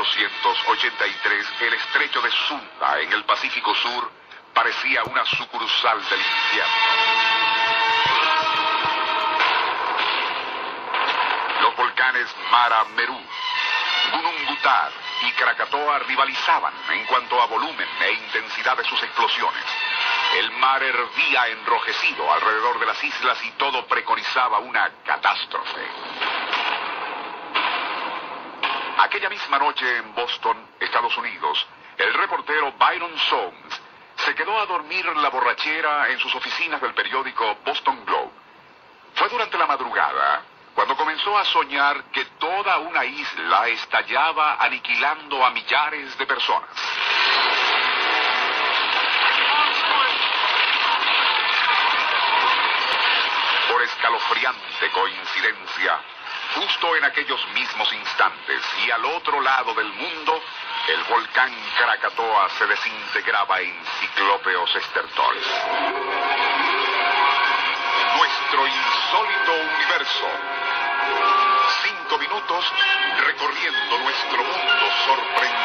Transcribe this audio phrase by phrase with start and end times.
[0.00, 4.10] 1883, el estrecho de Sunda, en el Pacífico Sur,
[4.54, 6.72] parecía una sucursal del infierno.
[11.60, 13.20] Los volcanes Mara Meru,
[14.12, 14.90] Gunungutar
[15.22, 19.64] y Krakatoa rivalizaban en cuanto a volumen e intensidad de sus explosiones.
[20.38, 25.86] El mar hervía enrojecido alrededor de las islas y todo preconizaba una catástrofe.
[29.10, 31.66] Aquella misma noche en Boston, Estados Unidos,
[31.98, 33.82] el reportero Byron Soames
[34.14, 38.30] se quedó a dormir la borrachera en sus oficinas del periódico Boston Globe.
[39.14, 40.44] Fue durante la madrugada
[40.76, 46.70] cuando comenzó a soñar que toda una isla estallaba aniquilando a millares de personas.
[53.72, 56.00] Por escalofriante coincidencia,
[56.54, 60.42] justo en aquellos mismos instantes y al otro lado del mundo,
[60.88, 65.44] el volcán Krakatoa se desintegraba en ciclópeos estertores.
[68.16, 70.26] Nuestro insólito universo.
[71.82, 72.64] Cinco minutos
[73.24, 75.59] recorriendo nuestro mundo sorprendente.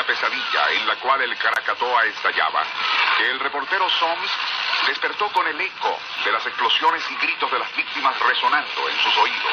[0.00, 2.62] Pesadilla en la cual el Krakatoa estallaba
[3.18, 4.30] que el reportero Soms
[4.86, 9.16] despertó con el eco de las explosiones y gritos de las víctimas resonando en sus
[9.18, 9.52] oídos.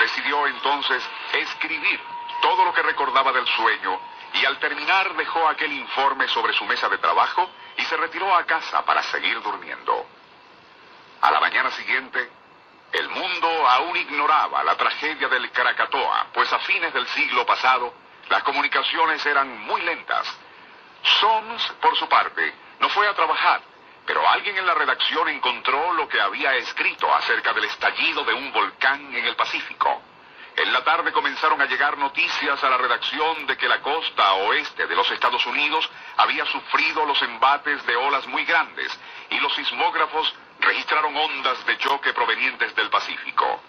[0.00, 1.02] Decidió entonces
[1.34, 2.00] escribir
[2.40, 4.00] todo lo que recordaba del sueño
[4.32, 8.44] y al terminar dejó aquel informe sobre su mesa de trabajo y se retiró a
[8.46, 10.06] casa para seguir durmiendo.
[11.20, 12.30] A la mañana siguiente,
[12.92, 17.94] el mundo aún ignoraba la tragedia del Krakatoa, pues a fines del siglo pasado
[18.28, 20.26] las comunicaciones eran muy lentas.
[21.20, 23.60] Soms, por su parte, no fue a trabajar,
[24.06, 28.52] pero alguien en la redacción encontró lo que había escrito acerca del estallido de un
[28.52, 30.02] volcán en el Pacífico.
[30.56, 34.86] En la tarde comenzaron a llegar noticias a la redacción de que la costa oeste
[34.88, 38.98] de los Estados Unidos había sufrido los embates de olas muy grandes
[39.30, 43.62] y los sismógrafos registraron ondas de choque provenientes del Pacífico.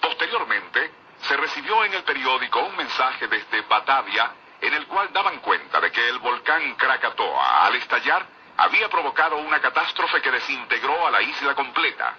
[0.00, 5.80] Posteriormente, se recibió en el periódico un mensaje desde Batavia en el cual daban cuenta
[5.80, 11.22] de que el volcán Krakatoa, al estallar, había provocado una catástrofe que desintegró a la
[11.22, 12.14] isla completa.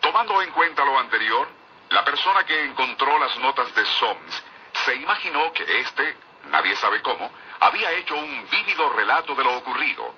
[0.00, 1.48] Tomando en cuenta lo anterior,
[1.90, 4.44] la persona que encontró las notas de Soms
[4.84, 6.16] se imaginó que éste,
[6.50, 10.14] nadie sabe cómo, había hecho un vívido relato de lo ocurrido.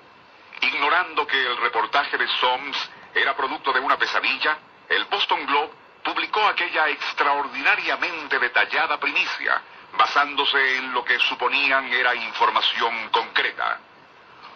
[0.61, 5.71] Ignorando que el reportaje de Soms era producto de una pesadilla, el Boston Globe
[6.03, 9.61] publicó aquella extraordinariamente detallada primicia,
[9.97, 13.79] basándose en lo que suponían era información concreta.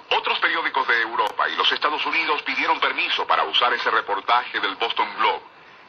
[0.10, 4.76] Otros periódicos de Europa y los Estados Unidos pidieron permiso para usar ese reportaje del
[4.76, 5.42] Boston Globe,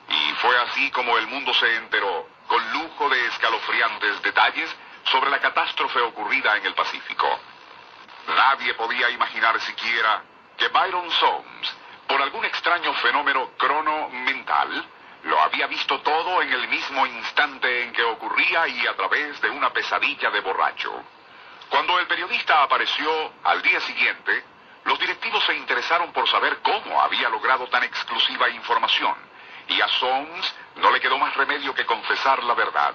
[0.09, 4.75] y fue así como el mundo se enteró, con lujo de escalofriantes detalles,
[5.05, 7.41] sobre la catástrofe ocurrida en el Pacífico.
[8.29, 10.23] Nadie podía imaginar siquiera
[10.57, 11.77] que Byron Soames,
[12.07, 14.85] por algún extraño fenómeno crono-mental,
[15.25, 19.51] lo había visto todo en el mismo instante en que ocurría y a través de
[19.51, 20.93] una pesadilla de borracho.
[21.71, 24.45] Cuando el periodista apareció al día siguiente,
[24.85, 29.15] los directivos se interesaron por saber cómo había logrado tan exclusiva información,
[29.69, 32.95] y a Soames no le quedó más remedio que confesar la verdad.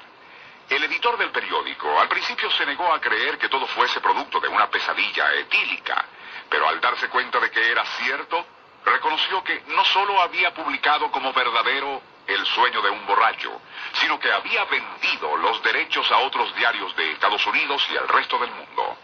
[0.69, 4.49] El editor del periódico al principio se negó a creer que todo fuese producto de
[4.49, 6.05] una pesadilla etílica,
[6.47, 8.45] pero al darse cuenta de que era cierto,
[8.89, 13.61] reconoció que no solo había publicado como verdadero el sueño de un borracho,
[13.93, 18.37] sino que había vendido los derechos a otros diarios de Estados Unidos y al resto
[18.37, 18.97] del mundo.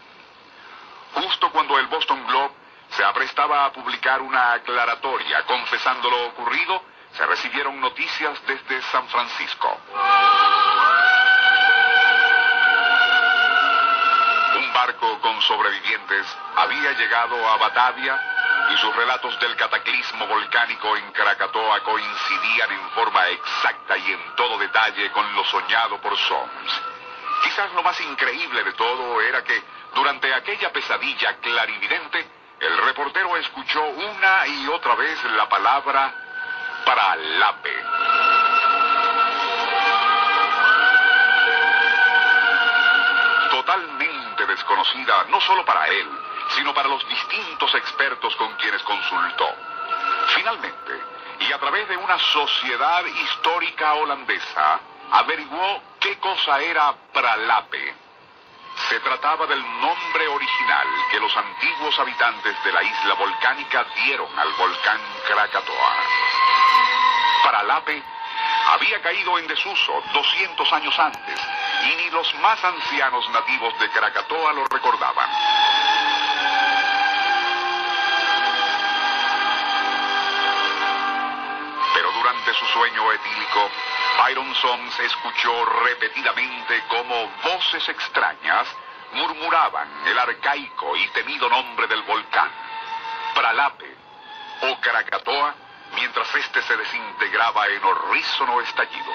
[1.14, 2.54] Justo cuando el Boston Globe
[2.90, 9.80] se aprestaba a publicar una aclaratoria confesando lo ocurrido, se recibieron noticias desde San Francisco.
[14.56, 18.35] Un barco con sobrevivientes había llegado a Batavia
[18.70, 24.58] y sus relatos del cataclismo volcánico en Krakatoa coincidían en forma exacta y en todo
[24.58, 26.82] detalle con lo soñado por Soms.
[27.44, 29.62] quizás lo más increíble de todo era que
[29.94, 32.26] durante aquella pesadilla clarividente,
[32.60, 36.12] el reportero escuchó una y otra vez la palabra
[36.84, 37.82] Pralape.
[43.50, 46.08] Totalmente desconocida no solo para él,
[46.54, 49.48] sino para los distintos expertos con quienes consultó.
[50.34, 51.00] Finalmente,
[51.40, 54.80] y a través de una sociedad histórica holandesa,
[55.12, 57.94] averiguó qué cosa era Pralape.
[58.88, 64.52] Se trataba del nombre original que los antiguos habitantes de la isla volcánica dieron al
[64.52, 65.94] volcán Krakatoa.
[67.42, 68.02] Pralape
[68.68, 71.40] había caído en desuso 200 años antes
[71.84, 75.30] y ni los más ancianos nativos de Krakatoa lo recordaban.
[82.58, 83.70] Su sueño etílico,
[84.18, 88.66] Byron Sons escuchó repetidamente como voces extrañas
[89.12, 92.50] murmuraban el arcaico y temido nombre del volcán,
[93.34, 93.94] Pralape
[94.62, 95.54] o Krakatoa,
[95.94, 99.12] mientras éste se desintegraba en horrísono estallido.